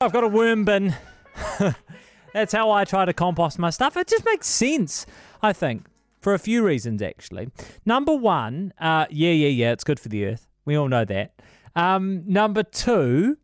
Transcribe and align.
I've 0.00 0.12
got 0.12 0.22
a 0.22 0.28
worm 0.28 0.64
bin. 0.64 0.94
That's 2.32 2.52
how 2.52 2.70
I 2.70 2.84
try 2.84 3.04
to 3.04 3.12
compost 3.12 3.58
my 3.58 3.70
stuff. 3.70 3.96
It 3.96 4.06
just 4.06 4.24
makes 4.24 4.46
sense, 4.46 5.06
I 5.42 5.52
think, 5.52 5.86
for 6.20 6.34
a 6.34 6.38
few 6.38 6.64
reasons, 6.64 7.02
actually. 7.02 7.50
Number 7.84 8.14
one, 8.14 8.72
uh, 8.78 9.06
yeah, 9.10 9.32
yeah, 9.32 9.48
yeah, 9.48 9.72
it's 9.72 9.82
good 9.82 9.98
for 9.98 10.08
the 10.08 10.24
earth. 10.24 10.46
We 10.64 10.76
all 10.76 10.86
know 10.86 11.04
that. 11.04 11.32
Um, 11.74 12.22
number 12.28 12.62
two, 12.62 13.38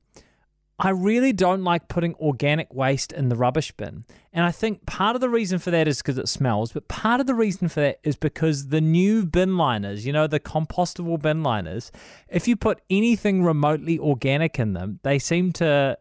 I 0.78 0.90
really 0.90 1.32
don't 1.32 1.64
like 1.64 1.88
putting 1.88 2.14
organic 2.20 2.72
waste 2.72 3.10
in 3.10 3.30
the 3.30 3.36
rubbish 3.36 3.72
bin. 3.72 4.04
And 4.32 4.44
I 4.44 4.52
think 4.52 4.86
part 4.86 5.16
of 5.16 5.20
the 5.20 5.28
reason 5.28 5.58
for 5.58 5.72
that 5.72 5.88
is 5.88 6.02
because 6.02 6.18
it 6.18 6.28
smells, 6.28 6.70
but 6.70 6.86
part 6.86 7.20
of 7.20 7.26
the 7.26 7.34
reason 7.34 7.68
for 7.68 7.80
that 7.80 7.98
is 8.04 8.14
because 8.14 8.68
the 8.68 8.80
new 8.80 9.26
bin 9.26 9.56
liners, 9.56 10.06
you 10.06 10.12
know, 10.12 10.28
the 10.28 10.38
compostable 10.38 11.20
bin 11.20 11.42
liners, 11.42 11.90
if 12.28 12.46
you 12.46 12.54
put 12.54 12.80
anything 12.88 13.42
remotely 13.42 13.98
organic 13.98 14.60
in 14.60 14.74
them, 14.74 15.00
they 15.02 15.18
seem 15.18 15.50
to 15.54 15.98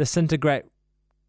disintegrate 0.00 0.64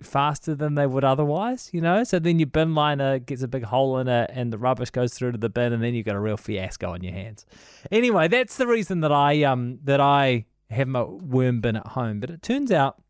faster 0.01 0.55
than 0.55 0.75
they 0.75 0.87
would 0.87 1.03
otherwise, 1.03 1.69
you 1.73 1.81
know? 1.81 2.03
So 2.03 2.19
then 2.19 2.39
your 2.39 2.47
bin 2.47 2.73
liner 2.73 3.19
gets 3.19 3.43
a 3.43 3.47
big 3.47 3.65
hole 3.65 3.97
in 3.99 4.07
it 4.07 4.31
and 4.33 4.51
the 4.51 4.57
rubbish 4.57 4.89
goes 4.89 5.13
through 5.13 5.33
to 5.33 5.37
the 5.37 5.49
bin 5.49 5.73
and 5.73 5.83
then 5.83 5.93
you've 5.93 6.05
got 6.05 6.15
a 6.15 6.19
real 6.19 6.37
fiasco 6.37 6.93
on 6.93 7.03
your 7.03 7.13
hands. 7.13 7.45
Anyway, 7.91 8.27
that's 8.27 8.55
the 8.57 8.67
reason 8.67 9.01
that 9.01 9.11
I 9.11 9.43
um 9.43 9.79
that 9.83 9.99
I 9.99 10.45
have 10.69 10.87
my 10.87 11.03
worm 11.03 11.61
bin 11.61 11.75
at 11.75 11.87
home. 11.87 12.19
But 12.19 12.29
it 12.29 12.41
turns 12.41 12.71
out 12.71 13.01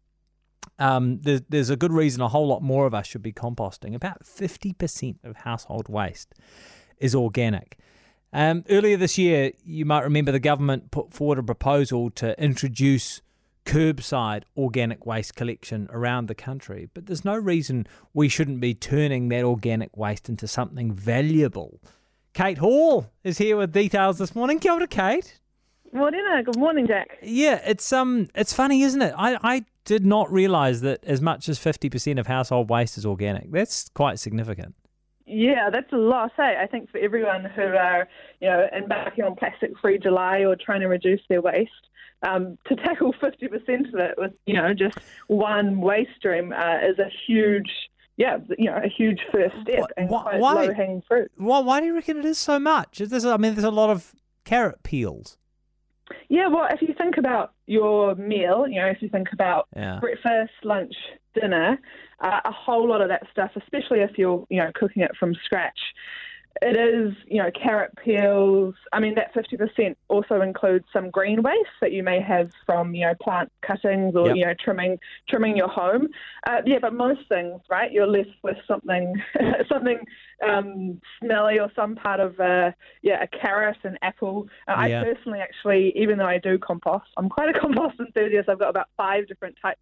um, 0.79 1.19
there's, 1.21 1.41
there's 1.47 1.69
a 1.69 1.75
good 1.75 1.93
reason 1.93 2.21
a 2.21 2.27
whole 2.27 2.47
lot 2.47 2.63
more 2.63 2.87
of 2.87 2.93
us 2.93 3.05
should 3.05 3.21
be 3.21 3.31
composting. 3.31 3.93
About 3.93 4.23
50% 4.23 5.17
of 5.23 5.37
household 5.37 5.87
waste 5.87 6.33
is 6.97 7.13
organic. 7.13 7.77
Um, 8.33 8.63
earlier 8.69 8.97
this 8.97 9.17
year, 9.17 9.51
you 9.63 9.85
might 9.85 10.03
remember 10.03 10.31
the 10.31 10.39
government 10.39 10.89
put 10.89 11.13
forward 11.13 11.37
a 11.37 11.43
proposal 11.43 12.09
to 12.11 12.41
introduce 12.41 13.21
curbside 13.65 14.43
organic 14.57 15.05
waste 15.05 15.35
collection 15.35 15.87
around 15.91 16.27
the 16.27 16.35
country. 16.35 16.89
But 16.93 17.05
there's 17.05 17.25
no 17.25 17.35
reason 17.35 17.87
we 18.13 18.27
shouldn't 18.27 18.59
be 18.59 18.73
turning 18.73 19.29
that 19.29 19.43
organic 19.43 19.95
waste 19.95 20.29
into 20.29 20.47
something 20.47 20.93
valuable. 20.93 21.79
Kate 22.33 22.57
Hall 22.57 23.07
is 23.23 23.37
here 23.37 23.57
with 23.57 23.73
details 23.73 24.17
this 24.17 24.35
morning. 24.35 24.59
Kia 24.59 24.71
ora, 24.73 24.87
Kate. 24.87 25.39
Morena, 25.93 26.41
good 26.41 26.57
morning, 26.57 26.87
Jack. 26.87 27.17
Yeah, 27.21 27.61
it's 27.65 27.91
um, 27.91 28.29
it's 28.33 28.53
funny, 28.53 28.81
isn't 28.83 29.01
it? 29.01 29.13
I, 29.17 29.37
I 29.43 29.65
did 29.83 30.05
not 30.05 30.31
realise 30.31 30.79
that 30.79 31.03
as 31.03 31.19
much 31.19 31.49
as 31.49 31.59
fifty 31.59 31.89
percent 31.89 32.17
of 32.17 32.27
household 32.27 32.69
waste 32.69 32.97
is 32.97 33.05
organic. 33.05 33.51
That's 33.51 33.89
quite 33.89 34.17
significant. 34.17 34.75
Yeah, 35.25 35.69
that's 35.71 35.91
a 35.93 35.97
lot. 35.97 36.31
Hey, 36.35 36.57
I 36.61 36.67
think 36.67 36.89
for 36.91 36.97
everyone 36.97 37.45
who 37.45 37.61
are, 37.61 38.07
you 38.39 38.49
know, 38.49 38.67
embarking 38.75 39.23
on 39.23 39.35
plastic-free 39.35 39.99
July 39.99 40.39
or 40.39 40.55
trying 40.55 40.81
to 40.81 40.87
reduce 40.87 41.21
their 41.29 41.41
waste, 41.41 41.71
um, 42.23 42.57
to 42.67 42.75
tackle 42.75 43.13
50% 43.21 43.93
of 43.93 43.99
it 43.99 44.15
with, 44.17 44.33
you 44.45 44.55
know, 44.55 44.73
just 44.73 44.97
one 45.27 45.81
waste 45.81 46.11
stream 46.17 46.51
uh, 46.53 46.77
is 46.79 46.99
a 46.99 47.09
huge, 47.27 47.69
yeah, 48.17 48.37
you 48.57 48.65
know, 48.65 48.77
a 48.83 48.87
huge 48.89 49.19
first 49.31 49.55
step 49.63 49.85
and 49.97 50.09
Why- 50.09 50.21
quite 50.23 50.39
why- 50.39 50.53
low-hanging 50.65 51.03
fruit. 51.07 51.31
Why, 51.37 51.59
why 51.59 51.79
do 51.79 51.85
you 51.85 51.93
reckon 51.95 52.17
it 52.17 52.25
is 52.25 52.37
so 52.37 52.59
much? 52.59 52.97
There's, 52.99 53.25
I 53.25 53.37
mean, 53.37 53.53
there's 53.55 53.63
a 53.63 53.71
lot 53.71 53.89
of 53.89 54.13
carrot 54.43 54.83
peels. 54.83 55.37
Yeah, 56.27 56.47
well, 56.47 56.67
if 56.69 56.81
you 56.81 56.93
think 56.97 57.17
about 57.17 57.53
your 57.67 58.15
meal, 58.15 58.65
you 58.67 58.81
know, 58.81 58.87
if 58.87 59.01
you 59.01 59.07
think 59.09 59.29
about 59.31 59.67
Yeah. 59.75 59.99
breakfast, 60.01 60.51
lunch, 60.63 60.93
dinner, 61.39 61.79
uh, 62.19 62.39
a 62.45 62.51
whole 62.51 62.87
lot 62.87 63.01
of 63.01 63.09
that 63.09 63.23
stuff, 63.31 63.51
especially 63.55 63.99
if 63.99 64.17
you're, 64.17 64.45
you 64.49 64.59
know, 64.59 64.71
cooking 64.75 65.03
it 65.03 65.11
from 65.19 65.35
scratch, 65.45 65.79
it 66.61 66.77
is, 66.77 67.13
you 67.27 67.41
know, 67.41 67.49
carrot 67.51 67.91
peels. 68.03 68.75
I 68.93 68.99
mean, 68.99 69.15
that 69.15 69.33
50% 69.33 69.95
also 70.09 70.41
includes 70.41 70.85
some 70.91 71.09
green 71.09 71.41
waste 71.41 71.69
that 71.81 71.91
you 71.91 72.03
may 72.03 72.21
have 72.21 72.51
from, 72.65 72.93
you 72.93 73.05
know, 73.05 73.13
plant 73.21 73.51
cuttings 73.65 74.15
or, 74.15 74.27
Yep. 74.27 74.35
you 74.35 74.45
know, 74.45 74.53
trimming 74.63 74.99
trimming 75.29 75.55
your 75.57 75.69
home. 75.69 76.09
Uh, 76.47 76.61
yeah, 76.65 76.77
but 76.79 76.93
most 76.93 77.21
things, 77.29 77.61
right, 77.69 77.91
you're 77.91 78.07
left 78.07 78.29
with 78.43 78.57
something 78.67 79.15
something 79.69 79.99
um, 80.47 81.01
smelly 81.19 81.59
or 81.59 81.71
some 81.75 81.95
part 81.95 82.19
of, 82.19 82.39
uh, 82.39 82.71
yeah, 83.01 83.23
a 83.23 83.27
carrot, 83.27 83.77
an 83.83 83.97
apple. 84.01 84.47
Uh. 84.67 84.73
I 84.77 85.03
personally 85.03 85.39
actually, 85.39 85.93
even 85.95 86.17
though 86.17 86.27
I 86.27 86.37
do 86.37 86.59
compost, 86.59 87.07
I'm 87.17 87.29
quite 87.29 87.55
a 87.55 87.59
compost 87.59 87.99
enthusiast. 87.99 88.49
I've 88.49 88.59
got 88.59 88.69
about 88.69 88.89
five 88.97 89.27
different 89.27 89.55
types 89.61 89.81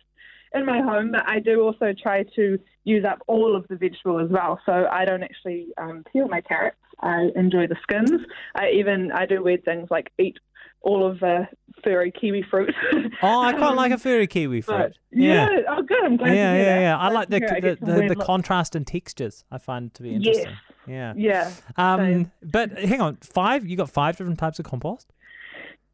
in 0.54 0.66
my 0.66 0.82
home, 0.82 1.12
but 1.12 1.24
I 1.28 1.40
do 1.40 1.62
also 1.62 1.94
try 1.94 2.24
to 2.36 2.58
use 2.84 3.06
up 3.06 3.20
all 3.28 3.56
of 3.56 3.68
the 3.68 3.76
vegetable 3.76 4.20
as 4.20 4.30
well. 4.30 4.60
So 4.66 4.88
I 4.92 5.06
don't 5.06 5.24
actually 5.24 5.68
um, 5.78 6.04
peel 6.12 6.28
my 6.28 6.42
carrots. 6.42 6.78
I 7.02 7.30
enjoy 7.36 7.68
the 7.68 7.76
skins. 7.84 8.22
I 8.56 8.70
even 8.72 9.12
I 9.12 9.26
do 9.26 9.44
weird 9.44 9.64
things 9.64 9.88
like 9.92 10.12
eat 10.18 10.38
all 10.82 11.06
of 11.06 11.20
the 11.20 11.48
furry 11.84 12.12
kiwi 12.12 12.44
fruit. 12.50 12.74
Oh, 13.22 13.42
I 13.42 13.52
quite 13.54 13.76
like 13.76 13.92
a 13.92 13.96
Um, 13.96 14.00
furry 14.00 14.28
kiwi 14.28 14.62
fruit. 14.62 14.78
but 14.78 14.94
yeah. 15.12 15.48
oh 15.70 15.82
good. 15.82 16.04
I'm 16.04 16.16
glad 16.18 16.36
yeah, 16.36 16.56
yeah, 16.56 16.64
that. 16.76 16.82
yeah. 16.82 16.98
I 16.98 17.10
like 17.10 17.30
the 17.30 17.40
the, 17.40 17.78
the, 17.86 18.08
the 18.10 18.16
contrast 18.16 18.76
and 18.76 18.88
textures. 18.88 19.44
I 19.52 19.58
find 19.58 19.94
to 19.96 20.04
be 20.04 20.10
Yes. 20.12 20.18
interesting. 20.38 20.58
Yeah. 20.88 21.14
Yeah. 21.16 21.52
Um, 21.78 22.00
same. 22.00 22.32
but 22.42 22.72
hang 22.80 23.02
on, 23.02 23.18
five. 23.18 23.68
You 23.68 23.76
got 23.78 23.90
five 23.90 24.18
different 24.18 24.40
types 24.40 24.58
of 24.58 24.66
compost. 24.66 25.12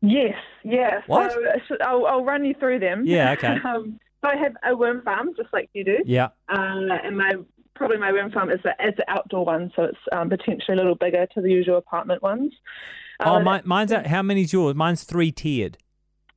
Yes, 0.01 0.35
yeah. 0.63 1.01
What? 1.07 1.31
So, 1.31 1.39
so 1.67 1.75
I'll, 1.81 2.05
I'll 2.05 2.23
run 2.23 2.45
you 2.45 2.53
through 2.59 2.79
them. 2.79 3.03
Yeah, 3.05 3.31
okay. 3.33 3.57
um, 3.65 3.99
so 4.23 4.29
I 4.29 4.35
have 4.37 4.53
a 4.67 4.75
worm 4.75 5.01
farm, 5.03 5.29
just 5.37 5.49
like 5.53 5.69
you 5.73 5.83
do. 5.83 5.97
Yeah. 6.05 6.27
Uh, 6.49 6.87
and 7.03 7.17
my 7.17 7.33
probably 7.75 7.97
my 7.97 8.11
worm 8.11 8.31
farm 8.31 8.49
is 8.49 8.59
the, 8.63 8.71
is 8.85 8.93
the 8.97 9.09
outdoor 9.09 9.45
one, 9.45 9.71
so 9.75 9.83
it's 9.83 9.97
um, 10.11 10.29
potentially 10.29 10.73
a 10.73 10.77
little 10.77 10.95
bigger 10.95 11.27
to 11.33 11.41
the 11.41 11.49
usual 11.49 11.77
apartment 11.77 12.21
ones. 12.23 12.53
Oh, 13.19 13.35
Uh, 13.35 13.39
my, 13.41 13.61
mine's 13.65 13.91
out. 13.91 14.07
How 14.07 14.21
many's 14.21 14.53
yours? 14.53 14.75
Mine's 14.75 15.03
three 15.03 15.31
tiered. 15.31 15.77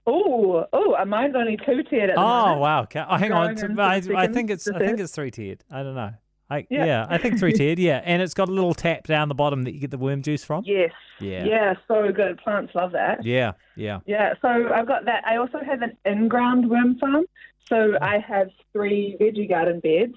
Oh, 0.06 0.65
oh, 0.72 1.05
mine's 1.05 1.34
only 1.37 1.59
two 1.59 1.83
tiered 1.83 2.11
at 2.11 2.17
the 2.17 2.21
moment. 2.21 2.21
Oh 2.21 2.47
moment. 2.47 2.61
wow. 2.61 2.83
Okay. 2.83 3.05
Oh, 3.06 3.17
hang 3.17 3.33
on. 3.33 3.55
Growing 3.55 3.78
I, 3.78 4.22
I 4.22 4.27
think 4.28 4.50
it's 4.50 4.67
I 4.67 4.78
think 4.78 5.00
it's 5.00 5.15
three 5.15 5.31
tiered. 5.31 5.65
I 5.71 5.83
don't 5.83 5.94
know. 5.94 6.12
I, 6.50 6.66
yeah. 6.70 6.84
Yeah. 6.86 7.06
I 7.09 7.19
think 7.19 7.38
three 7.38 7.53
tiered. 7.53 7.78
Yeah, 7.78 8.00
and 8.04 8.22
it's 8.22 8.34
got 8.34 8.48
a 8.48 8.53
little 8.53 8.75
tap 8.75 9.06
down 9.06 9.28
the 9.28 9.34
bottom 9.34 9.64
that 9.64 9.75
you 9.75 9.81
get 9.81 9.91
the 9.91 9.98
worm 9.98 10.22
juice 10.22 10.44
from. 10.44 10.64
Yes. 10.66 10.92
Yeah. 11.20 11.44
Yeah, 11.44 11.75
so 11.86 12.10
good. 12.12 12.38
Plants 12.38 12.75
love 12.75 12.92
that. 12.92 13.25
Yeah. 13.25 13.53
Yeah. 13.76 14.00
Yeah, 14.06 14.34
so 14.41 14.48
I've 14.48 14.87
got 14.87 15.04
that. 15.04 15.25
I 15.26 15.37
also 15.37 15.58
have 15.64 15.82
an 15.82 15.97
in-ground 16.04 16.70
worm 16.70 16.98
farm. 16.98 17.25
So 17.66 17.98
I 18.00 18.19
have 18.19 18.48
three 18.72 19.16
veggie 19.20 19.48
garden 19.48 19.81
beds, 19.81 20.14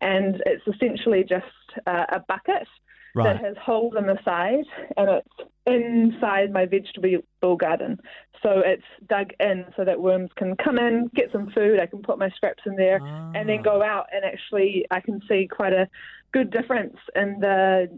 and 0.00 0.42
it's 0.46 0.66
essentially 0.66 1.22
just 1.22 1.44
uh, 1.86 2.06
a 2.08 2.20
bucket 2.20 2.66
Right. 3.14 3.34
that 3.34 3.44
has 3.44 3.56
holes 3.56 3.94
in 3.96 4.06
the 4.06 4.18
side, 4.24 4.64
and 4.96 5.08
it's 5.08 5.50
inside 5.66 6.52
my 6.52 6.66
vegetable 6.66 7.56
garden. 7.56 8.00
So 8.42 8.60
it's 8.64 8.82
dug 9.08 9.30
in 9.40 9.64
so 9.76 9.84
that 9.84 10.00
worms 10.00 10.30
can 10.36 10.56
come 10.56 10.78
in, 10.78 11.10
get 11.14 11.32
some 11.32 11.50
food. 11.50 11.80
I 11.80 11.86
can 11.86 12.02
put 12.02 12.18
my 12.18 12.28
scraps 12.30 12.62
in 12.66 12.76
there, 12.76 13.00
and 13.34 13.48
then 13.48 13.60
Ah. 13.60 13.62
go 13.62 13.82
out, 13.82 14.06
and 14.12 14.24
actually 14.24 14.84
I 14.90 15.00
can 15.00 15.20
see 15.28 15.46
quite 15.48 15.72
a 15.72 15.88
good 16.32 16.50
difference 16.50 16.96
in 17.16 17.40
the. 17.40 17.88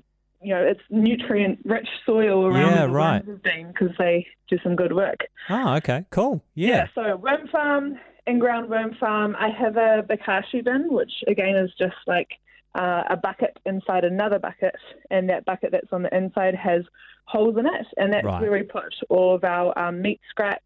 You 0.43 0.55
know, 0.55 0.62
it's 0.62 0.82
nutrient-rich 0.91 1.88
soil 2.05 2.47
around 2.47 2.71
Yeah, 2.72 2.87
the 2.87 2.93
right. 2.93 3.26
worms 3.26 3.28
have 3.28 3.43
been 3.43 3.69
because 3.69 3.97
they 3.99 4.26
do 4.49 4.59
some 4.62 4.76
good 4.76 4.93
work. 4.93 5.21
Oh, 5.49 5.76
okay. 5.76 6.05
Cool. 6.10 6.43
Yeah. 6.55 6.87
so 6.94 7.16
worm 7.16 7.49
farm, 7.49 7.99
in-ground 8.26 8.69
worm 8.69 8.94
farm. 9.00 9.34
I 9.38 9.49
have 9.49 9.78
a 9.78 10.05
Bokashi 10.06 10.62
bin, 10.62 10.93
which 10.93 11.25
again 11.26 11.56
is 11.56 11.72
just 11.78 11.97
like 12.06 12.28
uh, 12.76 13.03
a 13.10 13.16
bucket 13.16 13.56
inside 13.66 14.04
another 14.04 14.38
bucket, 14.38 14.76
and 15.10 15.28
that 15.31 15.44
bucket 15.44 15.70
that's 15.72 15.92
on 15.92 16.03
the 16.03 16.14
inside 16.16 16.54
has 16.54 16.82
holes 17.25 17.56
in 17.59 17.66
it, 17.66 17.87
and 17.97 18.12
that's 18.12 18.25
Right. 18.25 18.41
where 18.42 18.53
we 18.53 18.62
put 18.62 18.94
all 19.09 19.34
of 19.34 19.42
our 19.44 19.76
um, 19.78 20.00
meat 20.03 20.20
scraps 20.31 20.62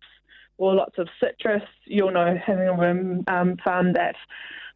or 0.58 0.74
lots 0.74 0.98
of 0.98 1.08
citrus. 1.22 1.62
You'll 1.86 2.10
know 2.12 2.36
having 2.44 2.68
a 2.68 2.74
worm 2.74 3.24
um, 3.28 3.56
farm 3.64 3.92
that 3.94 4.16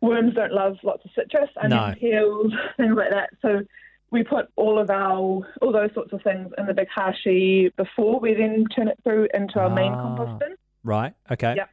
worms 0.00 0.34
don't 0.34 0.52
love 0.52 0.76
lots 0.82 1.04
of 1.04 1.10
citrus, 1.14 1.50
onion 1.62 1.90
No. 1.90 1.94
peels, 2.00 2.52
things 2.78 2.96
like 2.96 3.10
that. 3.10 3.30
So 3.42 3.62
we 4.10 4.22
put 4.22 4.46
all 4.56 4.78
of 4.78 4.88
our 4.90 5.46
all 5.60 5.72
those 5.72 5.92
sorts 5.94 6.12
of 6.12 6.22
things 6.22 6.48
in 6.56 6.66
the 6.66 6.72
Bokashi 6.72 7.74
before 7.76 8.20
we 8.20 8.32
then 8.34 8.64
turn 8.74 8.88
it 8.88 8.98
through 9.02 9.28
into 9.34 9.58
our 9.58 9.70
main 9.70 9.92
Ah. 9.94 10.02
compost 10.02 10.38
bin. 10.40 10.54
Right. 10.84 11.12
Okay. 11.30 11.54
Yep. 11.56 11.70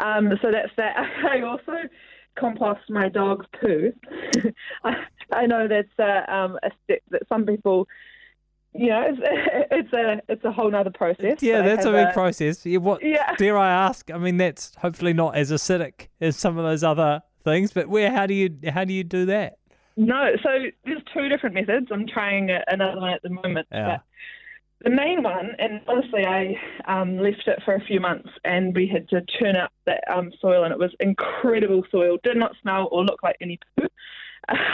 Um, 0.00 0.32
so 0.42 0.50
that's 0.50 0.72
that. 0.76 0.96
I 1.30 1.40
also 1.42 1.72
compost 2.38 2.80
my 2.88 3.08
dog's 3.08 3.46
poo. 3.60 3.92
I, 4.84 4.94
I 5.32 5.46
know 5.46 5.68
that's 5.68 5.88
a, 5.98 6.32
um, 6.34 6.58
a 6.62 6.70
step 6.84 7.02
that 7.10 7.22
some 7.28 7.44
people, 7.46 7.88
you 8.74 8.88
know, 8.88 9.02
it's, 9.08 9.20
it's 9.70 9.92
a 9.92 10.22
it's 10.32 10.44
a 10.44 10.52
whole 10.52 10.70
nother 10.70 10.90
process. 10.90 11.42
Yeah, 11.42 11.62
that's 11.62 11.84
a 11.84 11.92
big 11.92 12.12
process. 12.12 12.64
Yeah, 12.64 12.78
what 12.78 13.02
Yeah. 13.02 13.34
dare 13.38 13.58
I 13.58 13.70
ask? 13.70 14.10
I 14.10 14.18
mean, 14.18 14.36
that's 14.36 14.74
hopefully 14.76 15.12
not 15.12 15.36
as 15.36 15.50
acidic 15.50 16.08
as 16.20 16.36
some 16.36 16.58
of 16.58 16.64
those 16.64 16.84
other 16.84 17.22
things. 17.44 17.72
But 17.72 17.88
where? 17.88 18.10
How 18.10 18.26
do 18.26 18.34
you? 18.34 18.56
How 18.68 18.84
do 18.84 18.92
you 18.92 19.04
do 19.04 19.26
that? 19.26 19.58
No, 19.96 20.30
so 20.44 20.48
there's 20.84 21.02
two 21.12 21.28
different 21.28 21.56
methods. 21.56 21.88
I'm 21.90 22.06
trying 22.06 22.50
another 22.68 23.00
one 23.00 23.10
at 23.12 23.22
the 23.22 23.30
moment. 23.30 23.66
Yeah. 23.72 23.98
The 24.84 24.90
main 24.90 25.24
one, 25.24 25.56
and 25.58 25.80
honestly, 25.88 26.24
I 26.24 26.54
um, 26.86 27.18
left 27.18 27.42
it 27.48 27.60
for 27.64 27.74
a 27.74 27.80
few 27.84 27.98
months, 28.00 28.28
and 28.44 28.74
we 28.74 28.86
had 28.86 29.08
to 29.08 29.22
turn 29.22 29.56
up 29.56 29.72
that 29.86 30.04
um, 30.08 30.30
soil, 30.40 30.62
and 30.62 30.72
it 30.72 30.78
was 30.78 30.94
incredible 31.00 31.82
soil. 31.90 32.18
Did 32.22 32.36
not 32.36 32.52
smell 32.62 32.88
or 32.92 33.04
look 33.04 33.22
like 33.22 33.36
any 33.40 33.58
poo. 33.76 33.88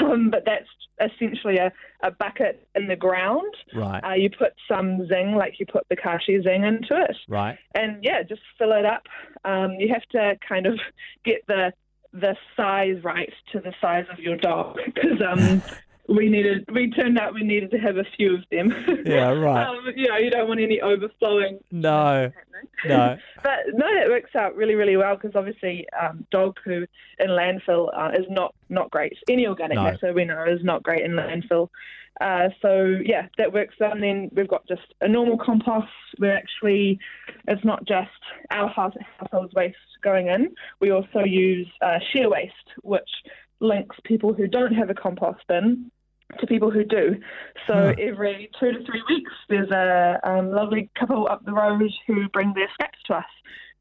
Um, 0.03 0.31
but 0.31 0.45
that's 0.45 0.69
essentially 1.01 1.57
a, 1.57 1.73
a 2.03 2.11
bucket 2.11 2.69
in 2.75 2.87
the 2.87 2.97
ground. 2.97 3.53
Right. 3.75 4.05
Uh, 4.05 4.13
you 4.15 4.31
put 4.31 4.53
some 4.69 5.09
zing, 5.09 5.35
like 5.35 5.59
you 5.59 5.67
put 5.67 5.85
the 5.89 5.97
kashi 5.97 6.41
zing 6.43 6.65
into 6.65 7.03
it, 7.03 7.17
Right. 7.27 7.59
and 7.75 8.05
yeah, 8.05 8.23
just 8.23 8.43
fill 8.59 8.73
it 8.73 8.85
up. 8.85 9.03
Um, 9.45 9.73
you 9.79 9.89
have 9.93 10.05
to 10.13 10.39
kind 10.47 10.67
of 10.67 10.79
get 11.25 11.47
the 11.49 11.73
the 12.13 12.37
size 12.57 13.03
right 13.03 13.33
to 13.51 13.59
the 13.59 13.73
size 13.81 14.05
of 14.13 14.21
your 14.21 14.37
dog 14.37 14.79
because 14.85 15.21
um, 15.29 15.61
we 16.09 16.29
needed 16.29 16.69
we 16.73 16.91
turned 16.91 17.19
out 17.19 17.35
we 17.35 17.43
needed 17.43 17.71
to 17.71 17.79
have 17.79 17.97
a 17.97 18.05
few 18.17 18.35
of 18.35 18.45
them. 18.51 18.75
Yeah, 19.07 19.29
right. 19.33 19.67
um, 19.67 19.87
you 19.97 20.09
know, 20.09 20.17
you 20.17 20.31
don't 20.31 20.49
want 20.49 20.61
any 20.61 20.81
overflowing. 20.81 21.59
No, 21.71 22.31
no. 22.85 23.17
but 23.43 23.59
no, 23.73 23.87
that 23.95 24.09
works 24.09 24.35
out 24.35 24.55
really, 24.55 24.75
really 24.75 24.97
well 24.97 25.17
because 25.17 25.35
obviously 25.35 25.87
um, 26.01 26.27
dog 26.31 26.57
poo 26.63 26.87
in 27.19 27.29
landfill 27.29 27.89
uh, 27.97 28.11
is 28.19 28.27
not 28.29 28.55
not 28.69 28.91
great. 28.91 29.17
Any 29.29 29.47
organic 29.47 29.77
No. 29.77 29.85
matter 29.85 30.13
we 30.13 30.25
know 30.25 30.45
is 30.45 30.63
not 30.63 30.83
great 30.83 31.05
in 31.05 31.13
landfill. 31.13 31.71
Uh, 32.21 32.49
so 32.63 32.97
yeah, 33.05 33.27
that 33.39 33.53
works. 33.53 33.75
And 33.81 34.03
then 34.03 34.31
we've 34.35 34.49
got 34.49 34.67
just 34.69 34.95
a 35.01 35.09
normal 35.09 35.39
compost 35.39 35.89
We're 36.19 36.37
actually 36.37 37.01
it's 37.49 37.65
not 37.65 37.85
just 37.87 38.11
our 38.51 38.69
house, 38.69 38.95
household 39.19 39.53
waste 39.55 39.77
going 40.03 40.29
in. 40.29 40.55
We 40.81 40.91
also 40.91 41.21
use 41.25 41.67
uh, 41.83 41.99
share 42.13 42.29
waste, 42.31 42.53
which 42.83 43.09
links 43.65 43.97
people 44.05 44.33
who 44.33 44.47
don't 44.47 44.75
have 44.75 44.91
a 44.91 44.95
compost 44.95 45.41
bin 45.49 45.91
to 46.41 46.47
people 46.47 46.71
who 46.71 46.85
do. 46.85 47.17
So 47.67 47.75
Huh. 47.75 47.95
every 47.99 48.51
two 48.59 48.73
to 48.73 48.85
three 48.85 49.03
weeks, 49.09 49.33
there's 49.49 49.71
a 49.71 50.19
um, 50.25 50.51
lovely 50.51 50.91
couple 50.99 51.29
up 51.29 51.45
the 51.45 51.53
road 51.53 51.83
who 52.07 52.29
bring 52.31 52.53
their 52.55 52.69
scraps 52.73 52.99
to 53.07 53.15
us. 53.15 53.25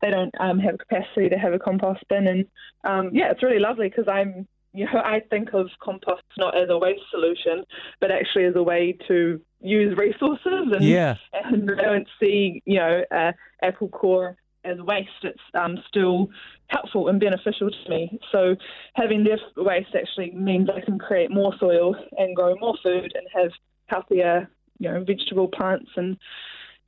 They 0.02 0.10
don't 0.10 0.34
um, 0.40 0.60
have 0.60 0.78
capacity 0.78 1.30
to 1.30 1.38
have 1.38 1.54
a 1.54 1.60
compost 1.60 2.04
bin, 2.10 2.28
and 2.28 2.46
um, 2.84 3.12
yeah, 3.14 3.32
it's 3.32 3.42
really 3.42 3.60
lovely 3.60 3.88
because 3.90 4.08
I'm, 4.08 4.48
you 4.74 4.86
know, 4.86 5.00
I 5.00 5.22
think 5.30 5.54
of 5.54 5.70
compost 5.82 6.24
not 6.38 6.58
as 6.58 6.70
a 6.70 6.78
waste 6.78 7.04
solution, 7.10 7.64
but 8.02 8.12
actually 8.12 8.46
as 8.46 8.56
a 8.56 8.64
way 8.64 8.98
to 9.08 9.40
use 9.62 9.98
resources, 9.98 10.74
and 10.74 10.84
Yeah, 10.84 11.16
and 11.34 11.72
I 11.72 11.82
don't 11.82 12.08
see, 12.20 12.62
you 12.66 12.80
know, 12.80 13.04
uh, 13.12 13.32
apple 13.62 13.88
core 13.88 14.36
as 14.66 14.78
waste. 14.80 15.10
It's 15.24 15.40
um, 15.54 15.78
still 15.88 16.30
helpful 16.68 17.08
and 17.08 17.20
beneficial 17.20 17.70
to 17.70 17.90
me. 17.90 18.20
So 18.32 18.56
having 18.96 19.24
less 19.24 19.40
waste 19.58 19.96
actually 19.96 20.32
means 20.32 20.70
I 20.76 20.82
can 20.82 20.98
create 21.00 21.32
more 21.32 21.54
soil 21.60 21.96
and 22.18 22.36
grow 22.36 22.56
more 22.60 22.76
food 22.84 23.12
and 23.16 23.28
have 23.34 23.52
healthier, 23.88 24.50
you 24.80 24.90
know, 24.92 25.04
vegetable 25.04 25.48
plants 25.48 25.92
and 25.96 26.18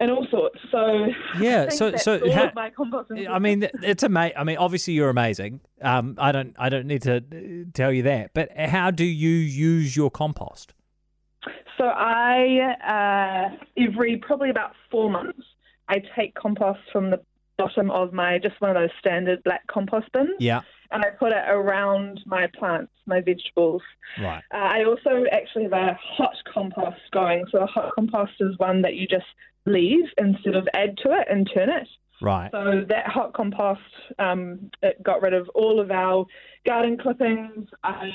and 0.02 0.12
all 0.12 0.28
sorts. 0.30 0.60
So 0.72 1.08
Yeah, 1.40 1.70
so- 1.70 1.96
so 1.96 2.20
all 2.22 2.32
ha- 2.34 2.48
of 2.48 2.54
my 2.56 2.70
composting. 2.70 3.30
I 3.30 3.40
mean, 3.40 3.66
it's 3.82 4.04
amazing. 4.04 4.36
I 4.38 4.44
mean, 4.44 4.58
obviously 4.58 4.94
you're 4.94 5.10
amazing. 5.10 5.62
Um, 5.82 6.16
I 6.18 6.34
don't, 6.34 6.54
I 6.60 6.68
don't 6.68 6.86
need 6.86 7.02
to 7.04 7.16
uh, 7.18 7.72
tell 7.74 7.94
you 7.94 8.04
that. 8.04 8.32
But 8.34 8.50
how 8.58 8.92
do 8.92 9.06
you 9.06 9.30
use 9.30 9.96
your 9.96 10.12
compost? 10.12 10.74
So 11.78 11.86
I 11.86 13.52
uh, 13.52 13.56
every 13.82 14.18
probably 14.18 14.50
about 14.50 14.72
four 14.92 15.10
months 15.10 15.44
I 15.88 16.02
take 16.16 16.34
compost 16.36 16.80
from 16.92 17.10
the 17.12 17.22
bottom 17.58 17.90
of 17.92 18.14
my 18.14 18.38
just 18.40 18.60
one 18.60 18.72
of 18.72 18.76
those 18.76 18.90
standard 19.00 19.44
black 19.44 19.66
compost 19.68 20.12
bins. 20.12 20.32
Yeah, 20.40 20.62
and 20.92 21.04
I 21.04 21.10
put 21.10 21.32
it 21.32 21.44
around 21.48 22.22
my 22.26 22.48
plants, 22.58 22.92
my 23.06 23.22
vegetables. 23.22 23.82
right. 24.22 24.44
Uh, 24.54 24.58
I 24.58 24.84
also 24.84 25.26
actually 25.32 25.64
have 25.64 25.74
a 25.74 26.00
hot 26.02 26.36
compost 26.54 27.02
going. 27.12 27.46
So 27.52 27.60
a 27.60 27.66
hot 27.66 27.92
compost 27.96 28.34
is 28.40 28.58
one 28.58 28.82
that 28.84 28.96
you 28.96 29.08
just 29.08 29.26
leave 29.66 30.06
instead 30.18 30.56
of 30.56 30.68
add 30.74 30.98
to 31.04 31.12
it 31.12 31.28
and 31.30 31.50
turn 31.54 31.70
it. 31.70 31.88
Right. 32.22 32.50
So 32.52 32.86
that 32.88 33.08
hot 33.08 33.34
compost, 33.34 33.82
um, 34.20 34.72
it 34.82 35.02
got 35.04 35.22
rid 35.22 35.34
of 35.34 35.50
all 35.50 35.80
of 35.80 35.92
our 35.92 36.26
garden 36.66 36.98
clippings. 36.98 37.68
I 37.84 38.12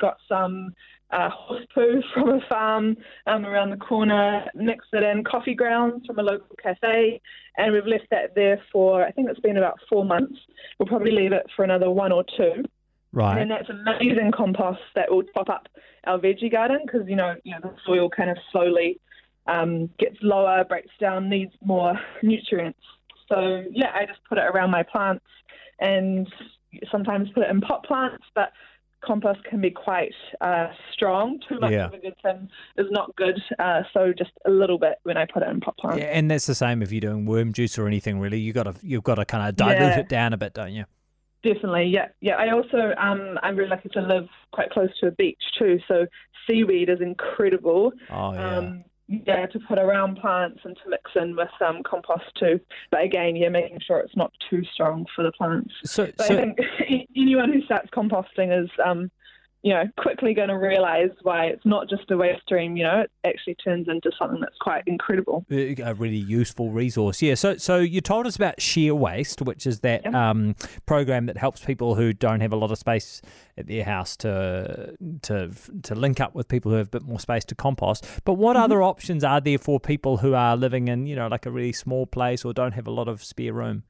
got 0.00 0.18
some 0.28 0.74
uh, 1.12 1.28
horse 1.30 1.64
poo 1.74 2.02
from 2.14 2.30
a 2.30 2.40
farm 2.48 2.96
um, 3.26 3.44
around 3.44 3.70
the 3.70 3.76
corner, 3.76 4.44
mixed 4.54 4.90
it 4.92 5.02
in 5.02 5.24
coffee 5.24 5.54
grounds 5.54 6.06
from 6.06 6.18
a 6.18 6.22
local 6.22 6.56
cafe, 6.62 7.20
and 7.56 7.72
we've 7.72 7.86
left 7.86 8.08
that 8.10 8.34
there 8.34 8.62
for 8.72 9.04
I 9.04 9.10
think 9.10 9.28
it's 9.28 9.40
been 9.40 9.56
about 9.56 9.78
four 9.88 10.04
months. 10.04 10.38
We'll 10.78 10.86
probably 10.86 11.12
leave 11.12 11.32
it 11.32 11.46
for 11.54 11.64
another 11.64 11.90
one 11.90 12.12
or 12.12 12.24
two. 12.36 12.64
Right. 13.12 13.40
And 13.40 13.50
that's 13.50 13.68
amazing 13.68 14.30
compost 14.32 14.80
that 14.94 15.10
will 15.10 15.24
top 15.34 15.48
up 15.48 15.66
our 16.04 16.18
veggie 16.18 16.50
garden 16.50 16.80
because 16.86 17.08
you 17.08 17.16
know 17.16 17.34
you 17.42 17.52
know 17.52 17.58
the 17.62 17.74
soil 17.84 18.08
kind 18.08 18.30
of 18.30 18.38
slowly 18.52 19.00
um, 19.46 19.90
gets 19.98 20.16
lower, 20.22 20.64
breaks 20.64 20.92
down, 21.00 21.28
needs 21.28 21.52
more 21.64 21.98
nutrients. 22.22 22.78
So 23.28 23.64
yeah, 23.72 23.90
I 23.94 24.06
just 24.06 24.20
put 24.28 24.38
it 24.38 24.44
around 24.44 24.70
my 24.70 24.84
plants 24.84 25.24
and 25.80 26.28
sometimes 26.90 27.28
put 27.34 27.42
it 27.42 27.50
in 27.50 27.60
pot 27.60 27.84
plants, 27.84 28.24
but 28.34 28.52
compost 29.04 29.42
can 29.44 29.60
be 29.60 29.70
quite 29.70 30.12
uh, 30.40 30.68
strong. 30.92 31.40
Too 31.48 31.58
much 31.60 31.72
Yeah. 31.72 31.86
of 31.86 31.94
a 31.94 31.98
good 31.98 32.14
thing 32.22 32.48
is 32.76 32.86
not 32.90 33.14
good. 33.16 33.40
Uh, 33.58 33.82
so 33.92 34.12
just 34.16 34.30
a 34.46 34.50
little 34.50 34.78
bit 34.78 34.94
when 35.04 35.16
I 35.16 35.26
put 35.26 35.42
it 35.42 35.48
in 35.48 35.60
pot 35.60 35.76
plants. 35.78 36.00
Yeah, 36.00 36.06
and 36.08 36.30
that's 36.30 36.46
the 36.46 36.54
same 36.54 36.82
if 36.82 36.92
you're 36.92 37.00
doing 37.00 37.26
worm 37.26 37.52
juice 37.52 37.78
or 37.78 37.86
anything. 37.86 38.20
Really, 38.20 38.38
you 38.38 38.52
got 38.52 38.64
to, 38.64 38.74
you've 38.82 39.04
got 39.04 39.16
to 39.16 39.24
kind 39.24 39.48
of 39.48 39.56
dilute 39.56 39.78
Yeah. 39.80 39.98
it 40.00 40.08
down 40.08 40.32
a 40.32 40.36
bit, 40.36 40.54
don't 40.54 40.72
you? 40.72 40.84
Definitely, 41.42 41.84
yeah, 41.84 42.08
yeah. 42.20 42.34
I 42.36 42.50
also, 42.50 42.92
um, 42.98 43.38
I'm 43.42 43.56
really 43.56 43.70
lucky 43.70 43.88
to 43.90 44.02
live 44.02 44.28
quite 44.52 44.70
close 44.70 44.90
to 45.00 45.06
a 45.06 45.10
beach 45.10 45.42
too, 45.58 45.78
so 45.88 46.06
seaweed 46.46 46.90
is 46.90 47.00
incredible. 47.00 47.92
Oh 48.10 48.34
yeah. 48.34 48.56
Um, 48.58 48.84
yeah, 49.10 49.46
to 49.46 49.58
put 49.60 49.78
around 49.78 50.16
plants 50.18 50.60
and 50.64 50.76
to 50.82 50.90
mix 50.90 51.10
in 51.16 51.34
with 51.34 51.48
um, 51.66 51.82
compost 51.82 52.24
too. 52.38 52.60
But 52.90 53.02
again, 53.02 53.34
yeah, 53.34 53.48
making 53.48 53.80
sure 53.84 53.98
it's 53.98 54.16
not 54.16 54.32
too 54.48 54.62
strong 54.72 55.04
for 55.14 55.24
the 55.24 55.32
plants. 55.32 55.74
so, 55.84 56.06
But 56.16 56.26
so 56.26 56.38
I 56.38 56.40
think 56.40 56.58
anyone 57.16 57.52
who 57.52 57.62
starts 57.62 57.90
composting 57.90 58.64
is, 58.64 58.70
um, 58.84 59.10
you 59.62 59.74
know, 59.74 59.84
quickly 59.98 60.32
going 60.32 60.48
to 60.48 60.56
realise 60.56 61.10
why 61.22 61.44
it's 61.46 61.64
not 61.66 61.88
just 61.90 62.10
a 62.10 62.16
waste 62.16 62.42
stream. 62.42 62.76
You 62.78 62.84
know, 62.84 63.00
it 63.00 63.10
actually 63.26 63.56
turns 63.56 63.88
into 63.88 64.10
something 64.18 64.40
that's 64.40 64.56
quite 64.58 64.82
incredible. 64.86 65.44
a 65.50 65.92
really 65.94 66.16
useful 66.16 66.70
resource. 66.70 67.20
Yeah. 67.20 67.34
So, 67.34 67.56
so 67.58 67.76
you 67.78 68.00
told 68.00 68.26
us 68.26 68.36
about 68.36 68.60
Share 68.62 68.94
Waste, 68.94 69.42
which 69.42 69.66
is 69.66 69.80
that 69.80 70.04
Yep. 70.04 70.14
um, 70.14 70.54
program 70.86 71.26
that 71.26 71.36
helps 71.36 71.62
people 71.64 71.94
who 71.94 72.12
don't 72.14 72.40
have 72.40 72.52
a 72.52 72.56
lot 72.56 72.70
of 72.70 72.78
space 72.78 73.20
at 73.58 73.66
their 73.66 73.84
house 73.84 74.16
to 74.18 74.96
to 75.22 75.50
to 75.82 75.94
link 75.94 76.20
up 76.20 76.34
with 76.34 76.48
people 76.48 76.70
who 76.70 76.78
have 76.78 76.86
a 76.86 76.90
bit 76.90 77.02
more 77.02 77.20
space 77.20 77.44
to 77.46 77.54
compost. 77.54 78.06
But 78.24 78.34
what 78.34 78.56
Mm-hmm. 78.56 78.64
other 78.64 78.82
options 78.82 79.24
are 79.24 79.40
there 79.42 79.58
for 79.58 79.78
people 79.78 80.16
who 80.18 80.32
are 80.34 80.56
living 80.56 80.88
in, 80.88 81.06
you 81.06 81.16
know, 81.16 81.28
like 81.28 81.44
a 81.46 81.50
really 81.50 81.72
small 81.72 82.06
place 82.06 82.44
or 82.46 82.52
don't 82.54 82.72
have 82.72 82.86
a 82.86 82.90
lot 82.90 83.08
of 83.08 83.22
spare 83.22 83.52
room? 83.52 83.82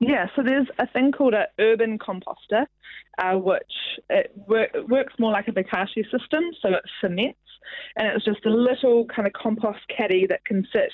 Yeah, 0.00 0.26
so 0.34 0.42
there's 0.42 0.66
a 0.78 0.86
thing 0.88 1.12
called 1.12 1.34
an 1.34 1.46
urban 1.58 1.98
composter, 1.98 2.66
uh, 3.18 3.34
which 3.34 3.62
it 4.10 4.32
wor- 4.34 4.68
works 4.88 5.14
more 5.18 5.32
like 5.32 5.48
a 5.48 5.52
Bokashi 5.52 6.04
system, 6.10 6.44
so 6.60 6.70
it 6.70 6.82
cements, 7.00 7.38
and 7.96 8.08
it's 8.08 8.24
just 8.24 8.44
a 8.44 8.50
little 8.50 9.06
kind 9.06 9.26
of 9.26 9.32
compost 9.32 9.78
caddy 9.96 10.26
that 10.26 10.44
can 10.44 10.66
sit 10.72 10.90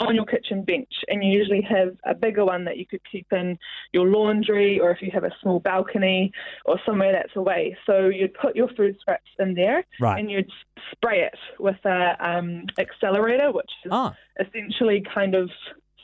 on 0.00 0.14
your 0.14 0.26
kitchen 0.26 0.62
bench, 0.64 0.92
and 1.08 1.24
you 1.24 1.32
usually 1.32 1.62
have 1.62 1.96
a 2.04 2.14
bigger 2.14 2.44
one 2.44 2.64
that 2.66 2.76
you 2.76 2.86
could 2.86 3.00
keep 3.10 3.26
in 3.32 3.58
your 3.92 4.06
laundry, 4.06 4.78
or 4.78 4.90
if 4.90 5.00
you 5.00 5.10
have 5.12 5.24
a 5.24 5.32
small 5.40 5.58
balcony 5.58 6.30
or 6.66 6.78
somewhere 6.84 7.10
that's 7.12 7.34
away. 7.36 7.76
So 7.86 8.08
you'd 8.08 8.34
put 8.34 8.54
your 8.54 8.68
food 8.76 8.96
scraps 9.00 9.30
in 9.38 9.54
there, 9.54 9.82
Right. 9.98 10.20
and 10.20 10.30
you'd 10.30 10.50
spray 10.92 11.22
it 11.22 11.38
with 11.58 11.82
a 11.86 12.16
um, 12.20 12.66
accelerator, 12.78 13.50
which 13.50 13.70
is 13.84 13.90
Ah, 13.92 14.14
essentially 14.38 15.02
kind 15.12 15.34
of 15.34 15.50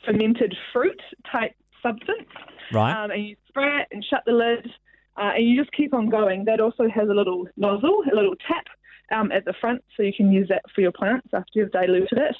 fermented 0.03 0.55
fruit 0.73 0.99
type 1.31 1.53
substance 1.81 2.29
right. 2.73 3.03
um, 3.03 3.11
and 3.11 3.27
you 3.27 3.35
spray 3.47 3.81
it 3.81 3.87
and 3.91 4.03
shut 4.09 4.23
the 4.25 4.31
lid, 4.31 4.69
uh, 5.17 5.31
and 5.35 5.47
you 5.47 5.57
just 5.57 5.71
keep 5.73 5.93
on 5.93 6.09
going. 6.09 6.45
That 6.45 6.59
also 6.59 6.87
has 6.87 7.09
a 7.09 7.13
little 7.13 7.47
nozzle, 7.57 8.03
a 8.11 8.15
little 8.15 8.35
tap 8.47 8.65
um, 9.11 9.31
at 9.31 9.45
the 9.45 9.53
front, 9.59 9.83
so 9.95 10.03
you 10.03 10.13
can 10.15 10.31
use 10.31 10.47
that 10.49 10.63
for 10.73 10.81
your 10.81 10.91
plants 10.91 11.27
after 11.33 11.59
you've 11.59 11.71
diluted 11.71 12.17
it. 12.17 12.35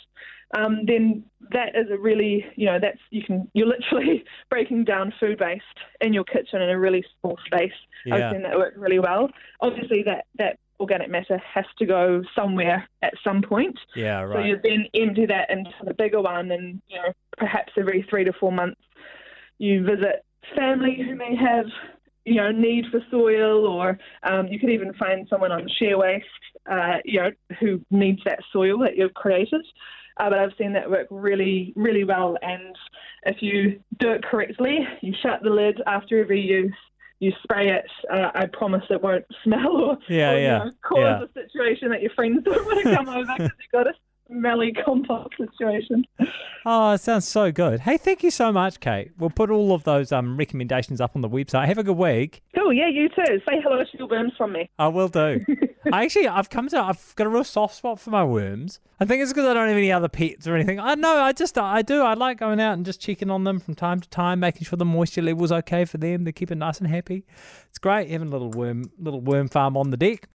Um, 0.57 0.79
then 0.87 1.23
that 1.51 1.75
is 1.75 1.91
a 1.91 1.97
really, 1.97 2.43
you 2.55 2.65
know, 2.65 2.79
that's 2.81 2.97
you 3.11 3.23
can 3.23 3.49
you're 3.53 3.67
literally 3.67 4.23
breaking 4.49 4.83
down 4.83 5.13
food 5.19 5.39
waste 5.39 5.63
in 6.01 6.13
your 6.13 6.23
kitchen 6.23 6.61
in 6.61 6.69
a 6.69 6.79
really 6.79 7.03
small 7.21 7.37
space. 7.45 7.71
yeah. 8.05 8.15
I've 8.15 8.31
seen 8.33 8.41
that 8.43 8.57
work 8.57 8.73
really 8.75 8.99
well. 8.99 9.29
Obviously, 9.61 10.03
that 10.03 10.25
that 10.37 10.57
organic 10.79 11.09
matter 11.09 11.37
has 11.37 11.65
to 11.77 11.85
go 11.85 12.23
somewhere 12.35 12.87
at 13.03 13.13
some 13.23 13.41
point. 13.41 13.77
Yeah. 13.95 14.21
right. 14.21 14.35
So 14.35 14.39
you 14.39 14.59
then 14.63 14.85
empty 14.95 15.25
that 15.27 15.51
into 15.51 15.71
the 15.83 15.93
bigger 15.93 16.21
one, 16.21 16.51
and 16.51 16.81
you 16.87 16.97
know 16.97 17.13
perhaps 17.37 17.73
every 17.77 18.05
three 18.09 18.23
to 18.23 18.33
four 18.33 18.51
months 18.51 18.81
you 19.59 19.83
visit 19.83 20.25
family 20.55 20.97
who 20.97 21.15
may 21.15 21.35
have 21.35 21.65
you 22.25 22.35
know 22.35 22.51
need 22.51 22.85
for 22.91 22.99
soil, 23.11 23.65
or 23.65 23.99
um, 24.23 24.47
you 24.47 24.59
could 24.59 24.69
even 24.71 24.93
find 24.93 25.27
someone 25.29 25.51
on 25.51 25.67
share 25.79 25.97
waste, 25.97 26.25
uh, 26.69 26.97
you 27.05 27.19
know, 27.21 27.31
who 27.59 27.81
needs 27.91 28.21
that 28.25 28.39
soil 28.51 28.79
that 28.79 28.97
you've 28.97 29.13
created. 29.13 29.65
Uh, 30.17 30.29
but 30.29 30.39
I've 30.39 30.51
seen 30.57 30.73
that 30.73 30.89
work 30.89 31.07
really, 31.09 31.71
really 31.77 32.03
well. 32.03 32.37
And 32.41 32.75
if 33.23 33.37
you 33.41 33.79
do 33.99 34.11
it 34.11 34.23
correctly, 34.23 34.79
you 35.01 35.13
shut 35.21 35.41
the 35.43 35.49
lid 35.49 35.81
after 35.87 36.19
every 36.19 36.41
use. 36.41 36.73
You 37.19 37.31
spray 37.43 37.69
it. 37.69 37.85
Uh, 38.11 38.31
I 38.35 38.45
promise 38.47 38.83
it 38.89 39.01
won't 39.01 39.25
smell 39.43 39.77
or, 39.77 39.97
Yeah, 40.09 40.31
or, 40.31 40.39
you 40.39 40.47
know, 40.47 40.71
cause 40.81 40.97
yeah. 40.99 41.23
a 41.23 41.27
situation 41.45 41.89
that 41.91 42.01
your 42.01 42.11
friends 42.11 42.43
don't 42.43 42.65
want 42.65 42.83
to 42.83 42.95
come 42.95 43.09
over 43.09 43.33
because 43.37 43.57
you 43.59 43.69
got 43.71 43.87
a 43.87 43.93
smelly 44.29 44.73
compost 44.85 45.35
situation. 45.37 46.05
Oh, 46.65 46.91
it 46.93 47.01
sounds 47.01 47.27
so 47.27 47.51
good. 47.51 47.81
Hey, 47.81 47.97
thank 47.97 48.23
you 48.23 48.31
so 48.31 48.51
much, 48.51 48.79
Kate. 48.79 49.11
We'll 49.17 49.29
put 49.29 49.49
all 49.49 49.73
of 49.73 49.83
those 49.83 50.11
um, 50.11 50.37
recommendations 50.37 51.01
up 51.01 51.15
on 51.15 51.21
the 51.21 51.29
website. 51.29 51.65
Have 51.65 51.77
a 51.77 51.83
good 51.83 51.97
week. 51.97 52.43
Cool, 52.55 52.73
yeah, 52.73 52.89
you 52.89 53.09
too. 53.09 53.39
Say 53.47 53.61
hello 53.63 53.83
to 53.83 53.97
your 53.97 54.07
worms 54.07 54.33
from 54.37 54.53
me. 54.53 54.69
I 54.77 54.87
will 54.87 55.07
do. 55.07 55.43
I 55.91 56.03
actually, 56.03 56.27
I've 56.27 56.49
come 56.49 56.67
to, 56.69 56.79
I've 56.79 57.15
got 57.15 57.27
a 57.27 57.29
real 57.29 57.43
soft 57.43 57.75
spot 57.75 57.99
for 57.99 58.09
my 58.09 58.23
worms. 58.23 58.79
I 58.99 59.05
think 59.05 59.21
it's 59.21 59.31
because 59.31 59.45
I 59.45 59.53
don't 59.53 59.67
have 59.67 59.77
any 59.77 59.91
other 59.91 60.09
pets 60.09 60.45
or 60.45 60.55
anything. 60.55 60.79
I 60.79 60.95
know, 60.95 61.17
I 61.17 61.31
just, 61.31 61.57
I 61.57 61.81
do. 61.81 62.01
I 62.01 62.13
like 62.15 62.37
going 62.37 62.59
out 62.59 62.73
and 62.73 62.85
just 62.85 62.99
checking 62.99 63.31
on 63.31 63.45
them 63.45 63.59
from 63.59 63.75
time 63.75 64.01
to 64.01 64.09
time, 64.09 64.41
making 64.41 64.65
sure 64.65 64.77
the 64.77 64.85
moisture 64.85 65.21
level's 65.21 65.51
okay 65.51 65.85
for 65.85 65.97
them. 65.97 66.25
They 66.25 66.33
keep 66.33 66.51
it 66.51 66.55
nice 66.55 66.79
and 66.79 66.87
happy. 66.87 67.23
It's 67.69 67.79
great 67.79 68.09
having 68.09 68.27
a 68.27 68.31
little 68.31 68.51
worm, 68.51 68.91
little 68.99 69.21
worm 69.21 69.47
farm 69.47 69.77
on 69.77 69.89
the 69.89 69.97
deck. 69.97 70.27